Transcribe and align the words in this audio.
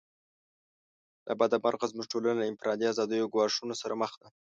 له 1.27 1.33
بده 1.39 1.57
مرغه 1.63 1.85
زموږ 1.91 2.05
ټولنه 2.11 2.35
له 2.39 2.45
انفرادي 2.51 2.85
آزادیو 2.93 3.31
ګواښونو 3.33 3.73
سره 3.81 3.93
مخ 4.01 4.11
ده. 4.21 4.27